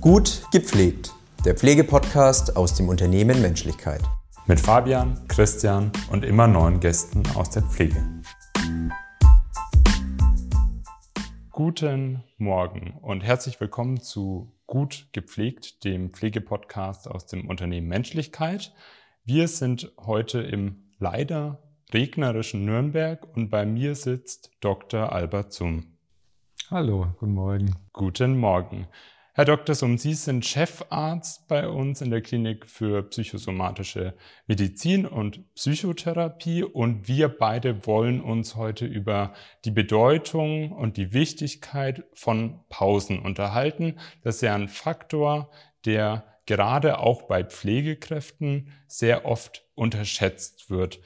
[0.00, 1.12] Gut gepflegt,
[1.44, 4.00] der Pflegepodcast aus dem Unternehmen Menschlichkeit.
[4.46, 8.02] Mit Fabian, Christian und immer neuen Gästen aus der Pflege.
[11.50, 18.72] Guten Morgen und herzlich willkommen zu Gut gepflegt, dem Pflegepodcast aus dem Unternehmen Menschlichkeit.
[19.26, 21.62] Wir sind heute im leider
[21.92, 25.12] regnerischen Nürnberg und bei mir sitzt Dr.
[25.12, 25.98] Albert Zum.
[26.70, 27.76] Hallo, guten Morgen.
[27.92, 28.86] Guten Morgen.
[29.32, 29.76] Herr Dr.
[29.76, 34.14] Summ, Sie sind Chefarzt bei uns in der Klinik für psychosomatische
[34.48, 39.32] Medizin und Psychotherapie und wir beide wollen uns heute über
[39.64, 44.00] die Bedeutung und die Wichtigkeit von Pausen unterhalten.
[44.24, 45.52] Das ist ja ein Faktor,
[45.84, 50.98] der gerade auch bei Pflegekräften sehr oft unterschätzt wird.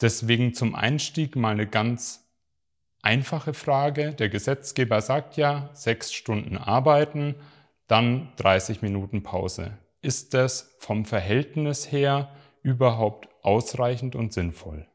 [0.00, 2.26] Deswegen zum Einstieg mal eine ganz
[3.02, 4.14] einfache Frage.
[4.14, 7.34] Der Gesetzgeber sagt ja, sechs Stunden arbeiten,
[7.86, 9.78] dann 30 Minuten Pause.
[10.02, 12.30] Ist das vom Verhältnis her
[12.62, 14.86] überhaupt ausreichend und sinnvoll?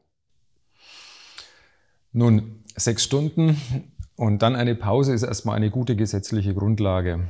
[2.12, 3.60] Nun, sechs Stunden
[4.16, 7.28] und dann eine Pause ist erstmal eine gute gesetzliche Grundlage.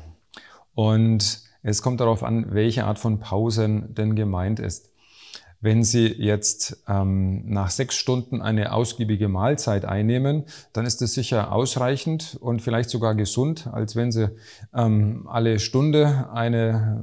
[0.75, 4.92] Und es kommt darauf an, welche Art von Pausen denn gemeint ist.
[5.63, 11.53] Wenn Sie jetzt ähm, nach sechs Stunden eine ausgiebige Mahlzeit einnehmen, dann ist das sicher
[11.53, 14.29] ausreichend und vielleicht sogar gesund, als wenn Sie
[14.75, 17.01] ähm, alle Stunde eine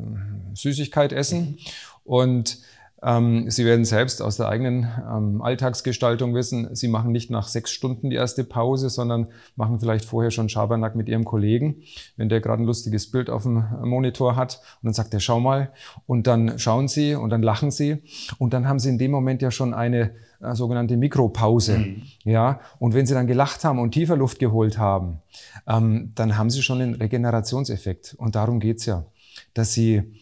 [0.56, 1.58] Süßigkeit essen.
[2.04, 7.48] Und ähm, Sie werden selbst aus der eigenen ähm, Alltagsgestaltung wissen, Sie machen nicht nach
[7.48, 11.84] sechs Stunden die erste Pause, sondern machen vielleicht vorher schon Schabernack mit Ihrem Kollegen,
[12.18, 14.60] wenn der gerade ein lustiges Bild auf dem Monitor hat.
[14.82, 15.72] Und dann sagt er, schau mal.
[16.08, 18.04] Und dann schauen Sie und dann lachen Sie.
[18.38, 21.78] Und dann haben Sie in dem Moment ja schon eine äh, sogenannte Mikropause.
[21.78, 22.02] Mhm.
[22.26, 25.22] Ja, und wenn Sie dann gelacht haben und tiefer Luft geholt haben,
[25.68, 28.16] ähm, dann haben Sie schon einen Regenerationseffekt.
[28.18, 29.06] Und darum geht's ja,
[29.54, 30.19] dass Sie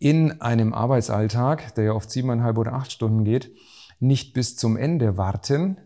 [0.00, 3.54] in einem Arbeitsalltag, der ja oft siebeneinhalb oder acht Stunden geht,
[4.00, 5.76] nicht bis zum Ende warten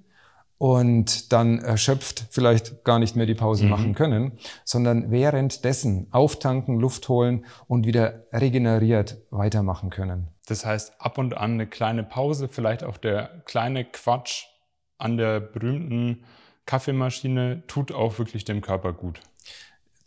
[0.57, 3.71] und dann erschöpft vielleicht gar nicht mehr die Pause mhm.
[3.71, 10.29] machen können, sondern währenddessen auftanken, Luft holen und wieder regeneriert weitermachen können.
[10.47, 14.45] Das heißt, ab und an eine kleine Pause, vielleicht auch der kleine Quatsch
[14.97, 16.25] an der berühmten
[16.67, 19.21] Kaffeemaschine tut auch wirklich dem Körper gut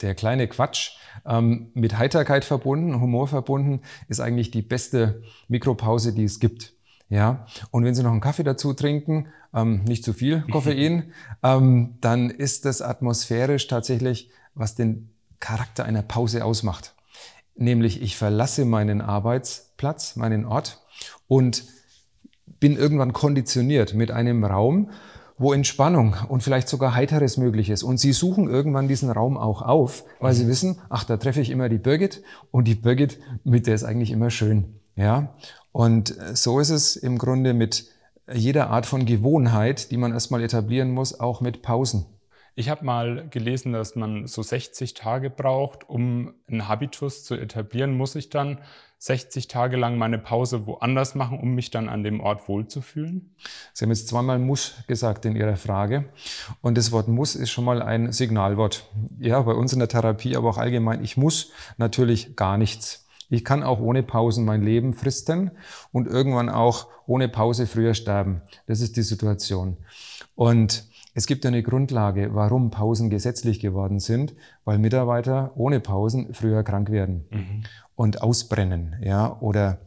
[0.01, 0.91] der kleine Quatsch
[1.25, 6.73] ähm, mit Heiterkeit verbunden, Humor verbunden, ist eigentlich die beste Mikropause, die es gibt.
[7.09, 11.95] Ja, und wenn Sie noch einen Kaffee dazu trinken, ähm, nicht zu viel Koffein, ähm,
[12.01, 15.09] dann ist das atmosphärisch tatsächlich, was den
[15.39, 16.95] Charakter einer Pause ausmacht.
[17.55, 20.81] Nämlich, ich verlasse meinen Arbeitsplatz, meinen Ort
[21.27, 21.63] und
[22.59, 24.91] bin irgendwann konditioniert mit einem Raum,
[25.37, 27.83] wo Entspannung und vielleicht sogar Heiteres möglich ist.
[27.83, 30.49] Und sie suchen irgendwann diesen Raum auch auf, weil sie mhm.
[30.49, 34.11] wissen, ach, da treffe ich immer die Birgit und die Birgit, mit der ist eigentlich
[34.11, 34.79] immer schön.
[34.95, 35.35] Ja,
[35.71, 37.85] und so ist es im Grunde mit
[38.33, 42.05] jeder Art von Gewohnheit, die man erstmal etablieren muss, auch mit Pausen.
[42.59, 47.95] Ich habe mal gelesen, dass man so 60 Tage braucht, um einen Habitus zu etablieren.
[47.95, 48.57] Muss ich dann
[48.97, 53.35] 60 Tage lang meine Pause woanders machen, um mich dann an dem Ort wohlzufühlen?
[53.73, 56.05] Sie haben jetzt zweimal muss gesagt in Ihrer Frage.
[56.61, 58.89] Und das Wort muss ist schon mal ein Signalwort.
[59.19, 61.03] Ja, bei uns in der Therapie, aber auch allgemein.
[61.03, 63.05] Ich muss natürlich gar nichts.
[63.29, 65.51] Ich kann auch ohne Pausen mein Leben fristen
[65.91, 68.41] und irgendwann auch ohne Pause früher sterben.
[68.65, 69.77] Das ist die Situation.
[70.33, 70.85] Und
[71.17, 74.35] es gibt eine Grundlage, warum Pausen gesetzlich geworden sind,
[74.65, 77.63] weil Mitarbeiter ohne Pausen früher krank werden mhm.
[77.95, 79.79] und ausbrennen, ja, oder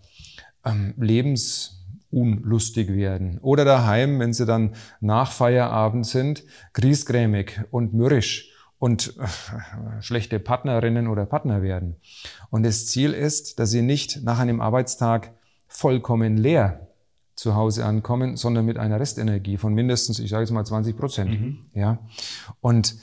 [0.65, 3.39] ähm, lebensunlustig werden.
[3.43, 6.43] Oder daheim, wenn sie dann nach Feierabend sind,
[6.73, 11.95] griesgrämig und mürrisch und äh, schlechte Partnerinnen oder Partner werden.
[12.51, 15.31] Und das Ziel ist, dass sie nicht nach einem Arbeitstag
[15.69, 16.90] vollkommen leer
[17.41, 21.41] zu Hause ankommen, sondern mit einer Restenergie von mindestens, ich sage jetzt mal 20 Prozent.
[21.41, 21.59] Mhm.
[21.73, 21.99] Ja.
[22.61, 22.97] Und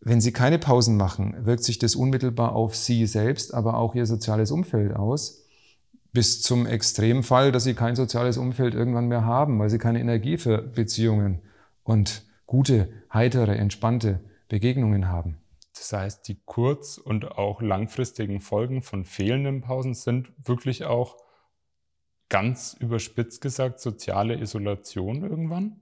[0.00, 4.06] wenn Sie keine Pausen machen, wirkt sich das unmittelbar auf Sie selbst, aber auch Ihr
[4.06, 5.44] soziales Umfeld aus,
[6.12, 10.38] bis zum Extremfall, dass Sie kein soziales Umfeld irgendwann mehr haben, weil Sie keine Energie
[10.38, 11.42] für Beziehungen
[11.84, 14.18] und gute, heitere, entspannte
[14.48, 15.36] Begegnungen haben.
[15.72, 21.16] Das heißt, die kurz- und auch langfristigen Folgen von fehlenden Pausen sind wirklich auch
[22.34, 25.76] ganz überspitzt gesagt soziale Isolation irgendwann?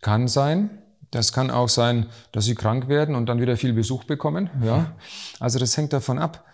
[0.00, 0.82] Kann sein.
[1.12, 4.50] Das kann auch sein, dass sie krank werden und dann wieder viel Besuch bekommen.
[4.60, 4.96] Ja,
[5.38, 6.44] also das hängt davon ab.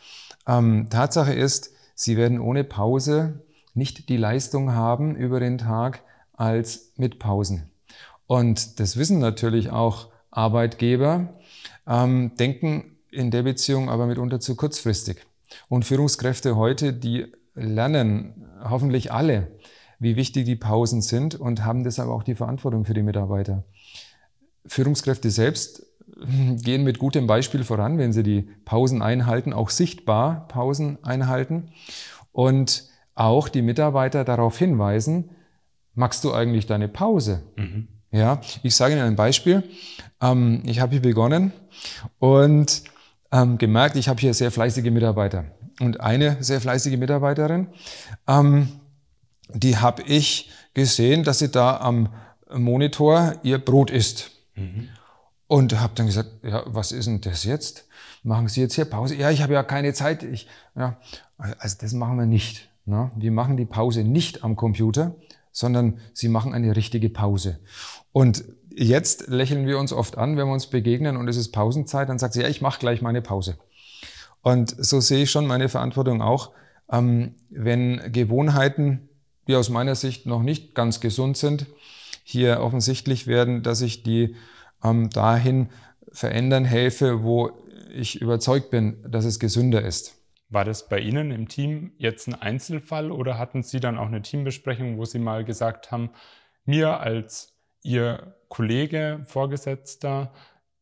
[0.46, 6.02] Ähm, Tatsache ist, sie werden ohne Pause nicht die Leistung haben über den Tag
[6.34, 7.70] als mit Pausen.
[8.26, 11.32] Und das wissen natürlich auch Arbeitgeber,
[11.86, 15.24] ähm, denken in der Beziehung aber mitunter zu kurzfristig.
[15.70, 19.48] Und Führungskräfte heute, die lernen hoffentlich alle,
[19.98, 23.64] wie wichtig die Pausen sind und haben deshalb auch die Verantwortung für die Mitarbeiter.
[24.66, 25.86] Führungskräfte selbst
[26.62, 31.70] gehen mit gutem Beispiel voran, wenn sie die Pausen einhalten, auch sichtbar Pausen einhalten
[32.32, 35.30] und auch die Mitarbeiter darauf hinweisen,
[35.94, 37.42] magst du eigentlich deine Pause?
[37.56, 37.88] Mhm.
[38.12, 39.62] Ja, ich sage Ihnen ein Beispiel.
[40.20, 41.52] Ähm, ich habe hier begonnen
[42.18, 42.82] und
[43.30, 45.44] ähm, gemerkt, ich habe hier sehr fleißige Mitarbeiter.
[45.80, 47.68] Und eine sehr fleißige Mitarbeiterin,
[48.28, 48.68] ähm,
[49.48, 52.10] die habe ich gesehen, dass sie da am
[52.52, 54.30] Monitor ihr Brot isst.
[54.54, 54.88] Mhm.
[55.46, 57.88] Und habe dann gesagt, ja, was ist denn das jetzt?
[58.22, 59.16] Machen Sie jetzt hier Pause?
[59.16, 60.22] Ja, ich habe ja keine Zeit.
[60.22, 60.46] Ich,
[60.76, 60.98] ja,
[61.38, 62.68] also das machen wir nicht.
[62.84, 63.10] Ne?
[63.16, 65.16] Wir machen die Pause nicht am Computer,
[65.50, 67.58] sondern Sie machen eine richtige Pause.
[68.12, 72.08] Und jetzt lächeln wir uns oft an, wenn wir uns begegnen und es ist Pausenzeit,
[72.08, 73.56] dann sagt sie, ja, ich mache gleich meine Pause.
[74.42, 76.52] Und so sehe ich schon meine Verantwortung auch,
[76.90, 79.08] ähm, wenn Gewohnheiten,
[79.46, 81.66] die aus meiner Sicht noch nicht ganz gesund sind,
[82.24, 84.36] hier offensichtlich werden, dass ich die
[84.82, 85.68] ähm, dahin
[86.12, 87.50] verändern helfe, wo
[87.92, 90.16] ich überzeugt bin, dass es gesünder ist.
[90.48, 94.22] War das bei Ihnen im Team jetzt ein Einzelfall oder hatten Sie dann auch eine
[94.22, 96.10] Teambesprechung, wo Sie mal gesagt haben,
[96.64, 100.32] mir als Ihr Kollege, Vorgesetzter,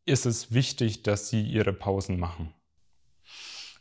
[0.07, 2.55] ist es wichtig, dass Sie Ihre Pausen machen?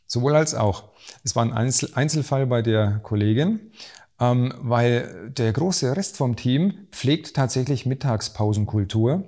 [0.08, 0.86] Sowohl als auch.
[1.24, 3.72] Es war ein Einzelfall bei der Kollegin,
[4.20, 9.28] ähm, weil der große Rest vom Team pflegt tatsächlich Mittagspausenkultur,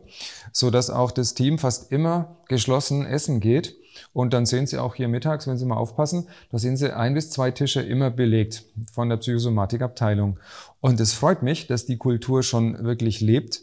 [0.51, 3.75] so dass auch das Team fast immer geschlossen essen geht.
[4.13, 7.13] Und dann sehen Sie auch hier mittags, wenn Sie mal aufpassen, da sehen Sie ein
[7.13, 10.39] bis zwei Tische immer belegt von der Psychosomatikabteilung.
[10.79, 13.61] Und es freut mich, dass die Kultur schon wirklich lebt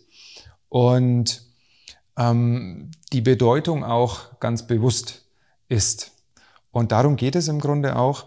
[0.69, 1.43] und
[2.19, 5.25] ähm, die Bedeutung auch ganz bewusst
[5.69, 6.16] ist.
[6.71, 8.27] Und darum geht es im Grunde auch,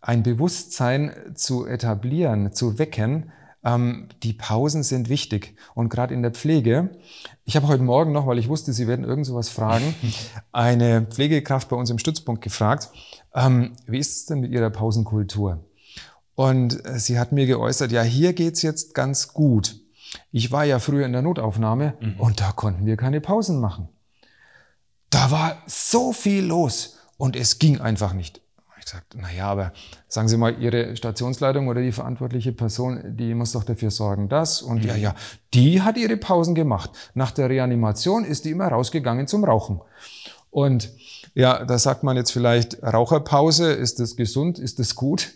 [0.00, 3.32] ein Bewusstsein zu etablieren, zu wecken.
[3.64, 5.56] Ähm, die Pausen sind wichtig.
[5.74, 6.90] Und gerade in der Pflege,
[7.44, 9.94] ich habe heute Morgen noch, weil ich wusste, Sie werden irgend sowas fragen,
[10.52, 12.90] eine Pflegekraft bei uns im Stützpunkt gefragt,
[13.34, 15.64] ähm, wie ist es denn mit Ihrer Pausenkultur?
[16.34, 19.76] Und sie hat mir geäußert, ja, hier geht's jetzt ganz gut.
[20.32, 22.20] Ich war ja früher in der Notaufnahme mhm.
[22.20, 23.88] und da konnten wir keine Pausen machen.
[25.10, 28.40] Da war so viel los und es ging einfach nicht.
[28.84, 29.72] Ich sagte, na ja, aber
[30.08, 34.60] sagen Sie mal, Ihre Stationsleitung oder die verantwortliche Person, die muss doch dafür sorgen, das
[34.60, 34.88] und mhm.
[34.88, 35.14] ja, ja,
[35.54, 36.90] die hat ihre Pausen gemacht.
[37.14, 39.80] Nach der Reanimation ist die immer rausgegangen zum Rauchen.
[40.50, 40.92] Und
[41.34, 45.32] ja, da sagt man jetzt vielleicht Raucherpause, ist das gesund, ist das gut?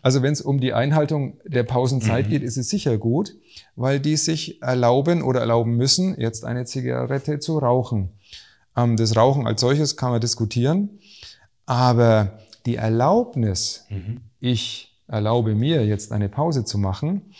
[0.00, 2.30] Also wenn es um die Einhaltung der Pausenzeit mhm.
[2.30, 3.34] geht, ist es sicher gut,
[3.76, 8.10] weil die sich erlauben oder erlauben müssen, jetzt eine Zigarette zu rauchen.
[8.76, 11.00] Ähm, das Rauchen als solches kann man diskutieren,
[11.66, 14.22] aber die Erlaubnis, mhm.
[14.40, 17.34] ich erlaube mir jetzt eine Pause zu machen,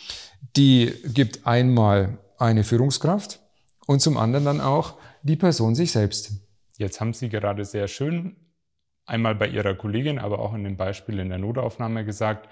[0.55, 3.39] die gibt einmal eine Führungskraft
[3.87, 6.31] und zum anderen dann auch die Person sich selbst.
[6.77, 8.35] Jetzt haben Sie gerade sehr schön
[9.05, 12.49] einmal bei Ihrer Kollegin, aber auch in dem Beispiel in der Notaufnahme gesagt,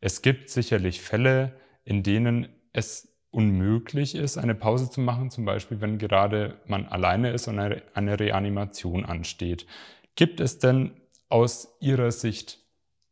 [0.00, 5.80] es gibt sicherlich Fälle, in denen es unmöglich ist, eine Pause zu machen, zum Beispiel
[5.80, 9.66] wenn gerade man alleine ist und eine Reanimation ansteht.
[10.14, 10.92] Gibt es denn
[11.28, 12.60] aus Ihrer Sicht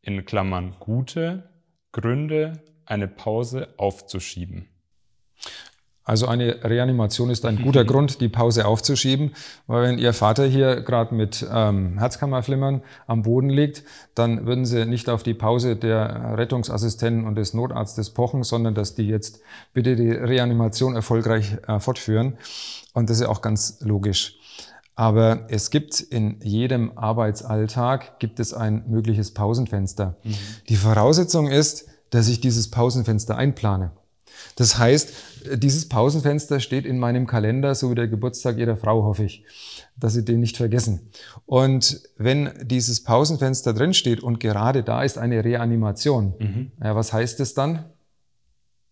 [0.00, 1.50] in Klammern gute
[1.90, 4.68] Gründe, eine Pause aufzuschieben?
[6.04, 9.32] Also eine Reanimation ist ein guter Grund, die Pause aufzuschieben,
[9.66, 14.84] weil wenn Ihr Vater hier gerade mit ähm, Herzkammerflimmern am Boden liegt, dann würden Sie
[14.84, 19.40] nicht auf die Pause der Rettungsassistenten und des Notarztes pochen, sondern dass die jetzt
[19.72, 22.36] bitte die Reanimation erfolgreich äh, fortführen.
[22.94, 24.38] Und das ist auch ganz logisch.
[24.94, 30.16] Aber es gibt in jedem Arbeitsalltag gibt es ein mögliches Pausenfenster.
[30.22, 30.34] Mhm.
[30.68, 33.92] Die Voraussetzung ist, dass ich dieses Pausenfenster einplane.
[34.56, 35.12] Das heißt,
[35.54, 39.44] dieses Pausenfenster steht in meinem Kalender, so wie der Geburtstag Ihrer Frau, hoffe ich,
[39.96, 41.10] dass Sie den nicht vergessen.
[41.46, 46.72] Und wenn dieses Pausenfenster drin steht und gerade da ist eine Reanimation, mhm.
[46.82, 47.86] ja, was heißt es dann?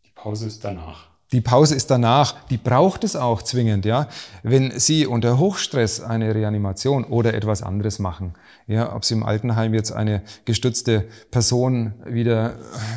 [0.05, 1.10] Die Pause ist danach.
[1.33, 4.09] Die Pause ist danach, die braucht es auch zwingend, ja.
[4.43, 8.35] Wenn Sie unter Hochstress eine Reanimation oder etwas anderes machen,
[8.67, 12.57] ja, ob Sie im Altenheim jetzt eine gestützte Person wieder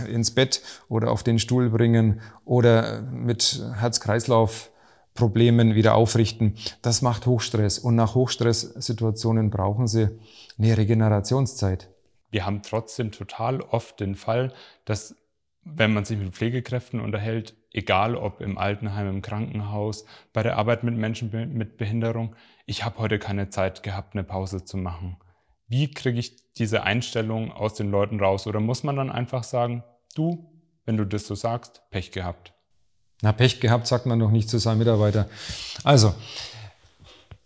[0.10, 7.78] ins Bett oder auf den Stuhl bringen oder mit Herz-Kreislauf-Problemen wieder aufrichten, das macht Hochstress.
[7.78, 10.10] Und nach Hochstresssituationen brauchen Sie
[10.58, 11.88] eine Regenerationszeit.
[12.32, 14.54] Wir haben trotzdem total oft den Fall,
[14.86, 15.14] dass
[15.66, 20.84] wenn man sich mit Pflegekräften unterhält, egal ob im Altenheim, im Krankenhaus, bei der Arbeit
[20.84, 25.18] mit Menschen mit Behinderung, ich habe heute keine Zeit gehabt, eine Pause zu machen.
[25.68, 28.46] Wie kriege ich diese Einstellung aus den Leuten raus?
[28.48, 29.84] Oder muss man dann einfach sagen,
[30.16, 30.50] du,
[30.86, 32.54] wenn du das so sagst, Pech gehabt?
[33.22, 35.30] Na, Pech gehabt sagt man doch nicht zu seinem Mitarbeiter.
[35.84, 36.14] Also,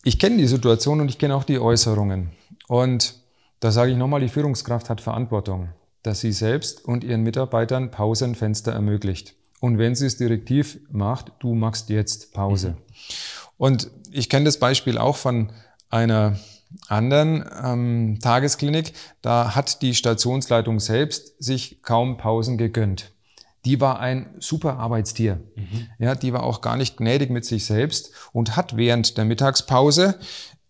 [0.04, 2.32] ich kenne die Situation und ich kenne auch die Äußerungen.
[2.68, 3.16] Und
[3.60, 5.70] da sage ich nochmal, die Führungskraft hat Verantwortung,
[6.08, 9.36] dass sie selbst und ihren Mitarbeitern Pausenfenster ermöglicht.
[9.60, 12.70] Und wenn sie es direktiv macht, du machst jetzt Pause.
[12.70, 12.76] Mhm.
[13.58, 15.52] Und ich kenne das Beispiel auch von
[15.90, 16.38] einer
[16.88, 18.94] anderen ähm, Tagesklinik.
[19.22, 23.12] Da hat die Stationsleitung selbst sich kaum Pausen gegönnt.
[23.66, 25.42] Die war ein super Arbeitstier.
[25.56, 25.88] Mhm.
[26.00, 30.20] Ja, die war auch gar nicht gnädig mit sich selbst und hat während der Mittagspause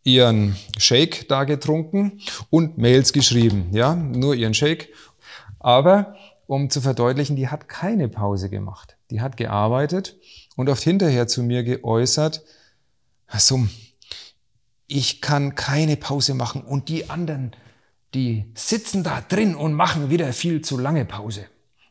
[0.03, 3.67] ihren Shake da getrunken und Mails geschrieben.
[3.74, 4.89] Ja, nur ihren Shake.
[5.60, 6.16] Aber
[6.48, 8.98] um zu verdeutlichen, die hat keine Pause gemacht.
[9.12, 10.16] Die hat gearbeitet
[10.56, 12.44] und oft hinterher zu mir geäußert,
[13.38, 13.68] so,
[14.88, 17.52] ich kann keine Pause machen und die anderen,
[18.14, 21.46] die sitzen da drin und machen wieder viel zu lange Pause.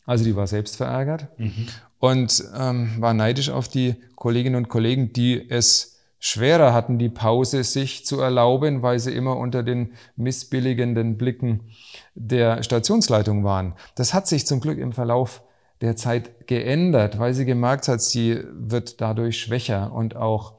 [0.06, 1.68] Also die war selbst verärgert mhm.
[1.98, 7.64] und ähm, war neidisch auf die Kolleginnen und Kollegen, die es schwerer hatten, die Pause
[7.64, 11.72] sich zu erlauben, weil sie immer unter den missbilligenden Blicken
[12.14, 13.74] der Stationsleitung waren.
[13.94, 15.42] Das hat sich zum Glück im Verlauf
[15.80, 20.54] der Zeit geändert, weil sie gemerkt hat, sie wird dadurch schwächer und auch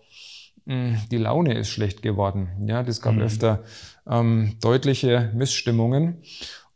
[0.66, 2.50] mh, hm, die Laune ist schlecht geworden.
[2.68, 3.22] Ja, das gab mhm.
[3.22, 3.64] öfter
[4.08, 6.22] ähm, deutliche Missstimmungen.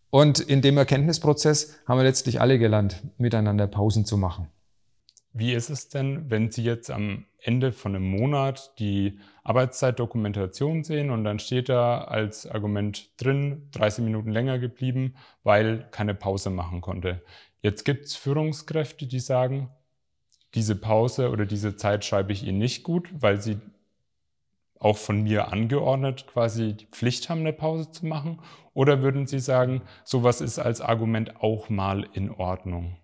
[0.10, 4.48] Und in dem Erkenntnisprozess haben wir letztlich alle gelernt, miteinander Pausen zu machen.
[5.32, 11.10] Wie ist es denn, wenn Sie jetzt am Ende von einem Monat die Arbeitszeitdokumentation sehen
[11.10, 16.81] und dann steht da als Argument drin, 30 Minuten länger geblieben, weil keine Pause machen
[16.81, 17.21] konnte.
[17.62, 19.69] Jetzt gibt es Führungskräfte, die sagen,
[20.53, 23.60] diese Pause oder diese Zeit schreibe ich Ihnen nicht gut, weil Sie
[24.79, 28.39] auch von mir angeordnet quasi die Pflicht haben, eine Pause zu machen?
[28.74, 32.98] Oder würden Sie sagen, sowas ist als Argument auch mal in Ordnung?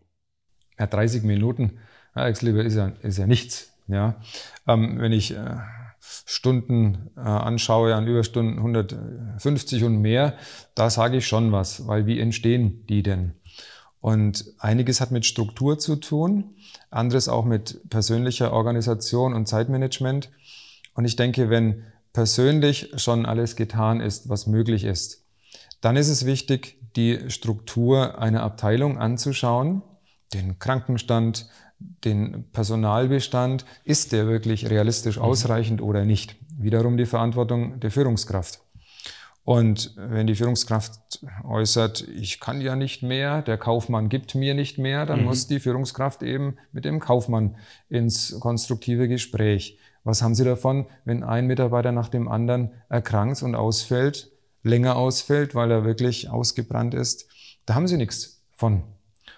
[0.79, 1.79] Ja, 30 Minuten
[2.17, 3.76] Alex Lieber ist ja, ist ja nichts.
[3.87, 4.21] Ja?
[4.67, 5.57] Ähm, wenn ich äh,
[6.25, 10.35] Stunden äh, anschaue, an Überstunden 150 und mehr,
[10.75, 13.33] da sage ich schon was, weil wie entstehen die denn?
[13.99, 16.55] Und einiges hat mit Struktur zu tun,
[16.89, 20.29] anderes auch mit persönlicher Organisation und Zeitmanagement.
[20.93, 25.25] Und ich denke, wenn persönlich schon alles getan ist, was möglich ist,
[25.81, 29.83] dann ist es wichtig, die Struktur einer Abteilung anzuschauen,
[30.33, 31.47] den Krankenstand,
[31.79, 35.23] den Personalbestand, ist der wirklich realistisch mhm.
[35.23, 36.35] ausreichend oder nicht?
[36.57, 38.61] Wiederum die Verantwortung der Führungskraft.
[39.43, 44.77] Und wenn die Führungskraft äußert, ich kann ja nicht mehr, der Kaufmann gibt mir nicht
[44.77, 45.25] mehr, dann mhm.
[45.27, 47.55] muss die Führungskraft eben mit dem Kaufmann
[47.87, 49.79] ins konstruktive Gespräch.
[50.03, 54.31] Was haben Sie davon, wenn ein Mitarbeiter nach dem anderen erkrankt und ausfällt,
[54.63, 57.29] länger ausfällt, weil er wirklich ausgebrannt ist?
[57.65, 58.83] Da haben Sie nichts von.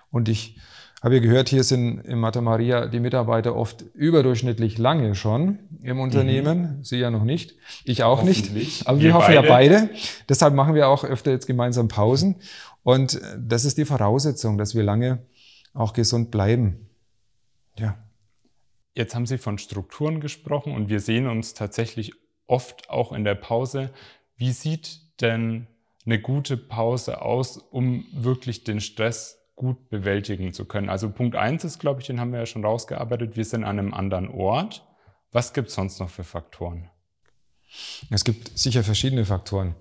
[0.09, 0.59] Und ich
[1.01, 5.99] habe ich gehört, hier sind im Mata Maria die Mitarbeiter oft überdurchschnittlich lange schon im
[5.99, 6.77] Unternehmen.
[6.77, 6.83] Mhm.
[6.83, 7.55] Sie ja noch nicht.
[7.85, 8.51] Ich auch nicht.
[8.87, 9.47] Aber wir, wir hoffen beide.
[9.47, 9.89] ja beide.
[10.27, 12.35] Deshalb machen wir auch öfter jetzt gemeinsam Pausen.
[12.83, 15.19] Und das ist die Voraussetzung, dass wir lange
[15.73, 16.89] auch gesund bleiben.
[17.77, 17.97] Ja.
[18.93, 22.11] Jetzt haben Sie von Strukturen gesprochen und wir sehen uns tatsächlich
[22.47, 23.91] oft auch in der Pause.
[24.35, 25.67] Wie sieht denn
[26.05, 30.89] eine gute Pause aus, um wirklich den Stress gut bewältigen zu können.
[30.89, 33.77] Also Punkt eins ist, glaube ich, den haben wir ja schon rausgearbeitet, wir sind an
[33.77, 34.87] einem anderen Ort.
[35.33, 36.89] Was gibt es sonst noch für Faktoren?
[38.09, 39.75] Es gibt sicher verschiedene Faktoren.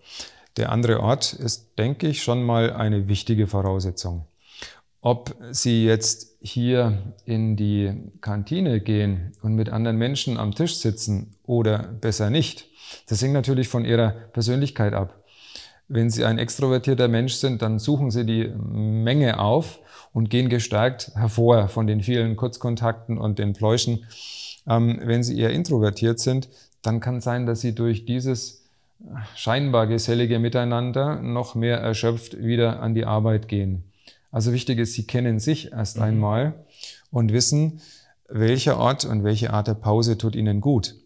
[0.56, 4.26] Der andere Ort ist, denke ich, schon mal eine wichtige Voraussetzung.
[5.00, 11.37] Ob Sie jetzt hier in die Kantine gehen und mit anderen Menschen am Tisch sitzen
[11.44, 12.66] oder besser nicht,
[13.06, 15.25] das hängt natürlich von Ihrer Persönlichkeit ab.
[15.88, 19.80] Wenn Sie ein extrovertierter Mensch sind, dann suchen Sie die Menge auf
[20.12, 24.04] und gehen gestärkt hervor von den vielen Kurzkontakten und den Pläuschen.
[24.66, 26.49] Ähm, wenn Sie eher introvertiert sind,
[26.83, 28.64] dann kann es sein, dass Sie durch dieses
[29.35, 33.85] scheinbar gesellige Miteinander noch mehr erschöpft wieder an die Arbeit gehen.
[34.30, 36.02] Also wichtig ist, Sie kennen sich erst mhm.
[36.02, 36.64] einmal
[37.11, 37.80] und wissen,
[38.28, 40.97] welcher Ort und welche Art der Pause tut Ihnen gut.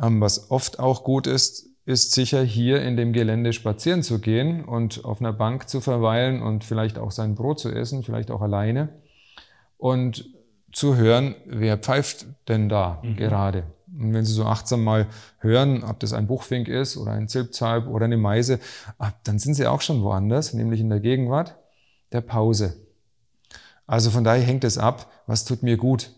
[0.00, 4.64] Ähm, was oft auch gut ist, ist sicher hier in dem Gelände spazieren zu gehen
[4.64, 8.40] und auf einer Bank zu verweilen und vielleicht auch sein Brot zu essen, vielleicht auch
[8.40, 8.90] alleine
[9.76, 10.24] und
[10.72, 13.16] zu hören, wer pfeift denn da mhm.
[13.16, 13.64] gerade.
[13.98, 15.08] Und wenn Sie so achtsam mal
[15.40, 18.60] hören, ob das ein Buchfink ist oder ein Zilpzalp oder eine Meise,
[19.24, 21.56] dann sind Sie auch schon woanders, nämlich in der Gegenwart
[22.12, 22.76] der Pause.
[23.88, 26.12] Also von daher hängt es ab, was tut mir gut.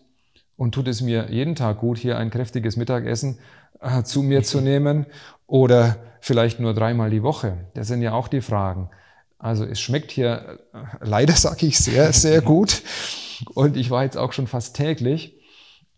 [0.55, 3.39] Und tut es mir jeden Tag gut, hier ein kräftiges Mittagessen
[3.81, 5.05] äh, zu mir zu nehmen
[5.47, 7.65] oder vielleicht nur dreimal die Woche?
[7.73, 8.89] Das sind ja auch die Fragen.
[9.39, 12.81] Also es schmeckt hier äh, leider, sage ich, sehr, sehr gut.
[13.55, 15.37] Und ich war jetzt auch schon fast täglich.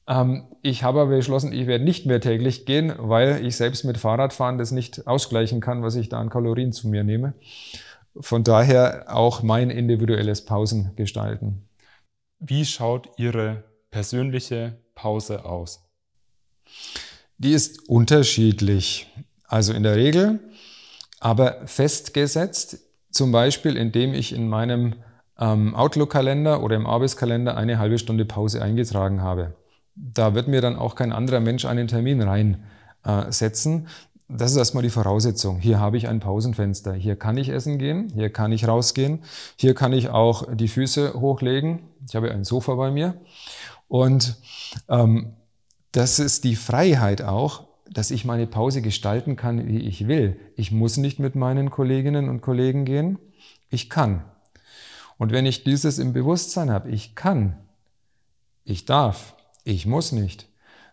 [0.08, 3.98] Ähm, ich habe aber beschlossen, ich werde nicht mehr täglich gehen, weil ich selbst mit
[3.98, 7.34] Fahrradfahren das nicht ausgleichen kann, was ich da an Kalorien zu mir nehme.
[8.20, 11.68] Von daher auch mein individuelles Pausen gestalten.
[12.40, 13.64] Wie schaut Ihre
[13.96, 15.88] persönliche Pause aus?
[17.38, 19.08] Die ist unterschiedlich.
[19.48, 20.42] Also in der Regel,
[21.22, 24.96] aber festgesetzt, zum Beispiel indem ich in meinem
[25.40, 29.56] ähm, Outlook-Kalender oder im Arbeitskalender eine halbe Stunde Pause eingetragen habe.
[29.96, 33.86] Da wird mir dann auch kein anderer Mensch einen Termin reinsetzen.
[33.86, 33.90] Äh,
[34.28, 35.60] das ist erstmal die Voraussetzung.
[35.60, 36.94] Hier habe ich ein Pausenfenster.
[36.94, 39.24] Hier kann ich essen gehen, hier kann ich rausgehen,
[39.56, 41.80] hier kann ich auch die Füße hochlegen.
[42.10, 43.14] Ich habe ein Sofa bei mir.
[43.88, 44.38] Und
[44.90, 45.34] ähm,
[45.92, 50.40] das ist die Freiheit auch, dass ich meine Pause gestalten kann, wie ich will.
[50.56, 53.20] Ich muss nicht mit meinen Kolleginnen und Kollegen gehen.
[53.70, 54.26] Ich kann.
[55.18, 57.58] Und wenn ich dieses im Bewusstsein habe, ich kann,
[58.64, 60.48] ich darf, ich muss nicht,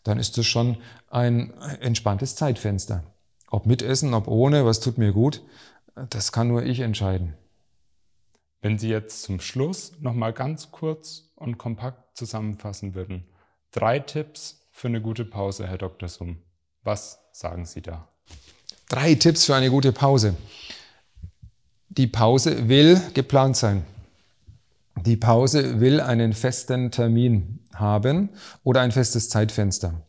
[0.05, 0.77] dann ist das schon
[1.11, 3.03] ein entspanntes Zeitfenster.
[3.51, 5.43] Ob mit Essen, ob ohne, was tut mir gut,
[6.11, 7.35] das kann nur ich entscheiden.
[8.63, 13.25] Wenn Sie jetzt zum Schluss nochmal ganz kurz und kompakt zusammenfassen würden,
[13.73, 16.09] drei Tipps für eine gute Pause, Herr Dr.
[16.09, 16.39] Summ.
[16.85, 18.09] Was sagen Sie da?
[18.89, 20.37] Drei Tipps für eine gute Pause.
[21.89, 23.85] Die Pause will geplant sein.
[24.95, 28.29] Die Pause will einen festen Termin haben
[28.63, 30.07] oder ein festes Zeitfenster.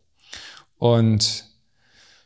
[0.78, 1.46] Und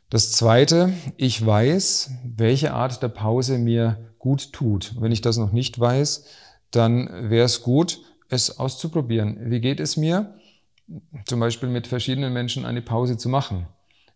[0.09, 4.95] das Zweite, ich weiß, welche Art der Pause mir gut tut.
[4.99, 6.25] Wenn ich das noch nicht weiß,
[6.71, 9.49] dann wäre es gut, es auszuprobieren.
[9.49, 10.35] Wie geht es mir?
[11.25, 13.67] Zum Beispiel mit verschiedenen Menschen eine Pause zu machen.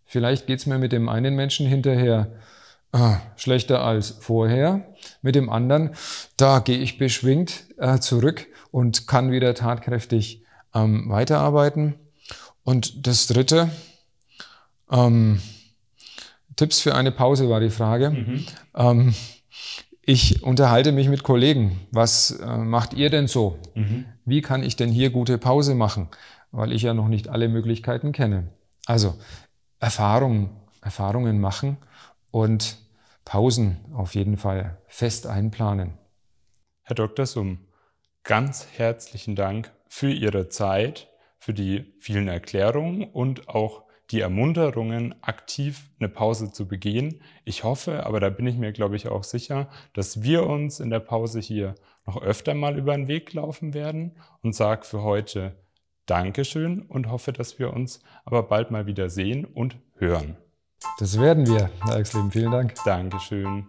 [0.06, 2.34] Vielleicht geht es mir mit dem einen Menschen hinterher
[2.92, 4.86] äh, schlechter als vorher.
[5.22, 5.92] Mit dem anderen,
[6.38, 11.96] da gehe ich beschwingt äh, zurück und kann wieder tatkräftig ähm, weiterarbeiten.
[12.64, 13.70] Und das Dritte,
[14.92, 15.42] ähm,
[16.56, 18.12] Tipps für eine Pause war die Frage.
[18.12, 18.46] Mhm.
[18.76, 19.16] Ähm,
[20.04, 21.80] ich unterhalte mich mit Kollegen.
[21.92, 23.60] Was äh, macht ihr denn so?
[23.76, 24.06] Mhm.
[24.26, 26.10] Wie kann ich denn hier gute Pause machen?
[26.52, 28.50] Weil ich ja noch nicht alle Möglichkeiten kenne.
[28.86, 29.16] Also
[29.80, 30.50] Erfahrungen,
[30.82, 31.78] Erfahrungen machen
[32.32, 32.78] und
[33.26, 35.94] Pausen auf jeden Fall fest einplanen.
[36.82, 37.26] Herr Dr.
[37.26, 37.60] Summ,
[38.24, 45.90] ganz herzlichen Dank für Ihre Zeit, für die vielen Erklärungen und auch die Ermunterungen, aktiv
[46.00, 47.22] eine Pause zu begehen.
[47.46, 50.90] Ich hoffe, aber da bin ich mir, glaube ich, auch sicher, dass wir uns in
[50.90, 55.56] der Pause hier noch öfter mal über den Weg laufen werden und sage für heute
[56.06, 60.36] Dankeschön und hoffe, dass wir uns aber bald mal wieder sehen und hören.
[61.00, 62.32] Das werden wir, Herr Exleben.
[62.32, 62.74] Vielen Dank.
[62.84, 63.68] Dankeschön.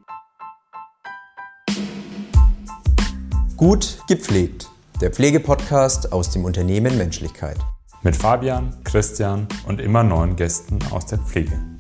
[3.57, 4.68] Gut gepflegt.
[5.00, 7.59] Der Pflegepodcast aus dem Unternehmen Menschlichkeit.
[8.04, 11.71] Mit Fabian, Christian und immer neuen Gästen aus der Pflege.